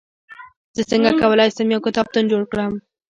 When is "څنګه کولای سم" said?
0.91-1.67